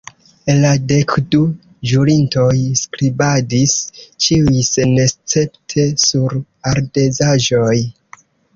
La 0.61 0.69
dekdu 0.91 1.41
ĵurintoj 1.91 2.55
skribadis, 2.79 3.75
ĉiuj 4.27 4.65
senescepte, 4.73 5.87
sur 6.09 6.37
ardezaĵoj. 6.75 7.79